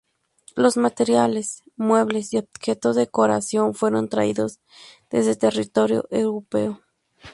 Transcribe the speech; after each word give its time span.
Los 0.55 0.77
materiales, 0.77 1.61
muebles 1.75 2.33
y 2.33 2.37
objetos 2.39 2.95
de 2.95 3.01
decoración 3.03 3.75
fueron 3.75 4.09
traídos 4.09 4.59
desde 5.11 5.35
territorio 5.35 6.07
europeo. 6.09 6.81